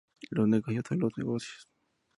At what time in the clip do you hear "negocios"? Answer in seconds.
0.47-0.83, 1.15-1.67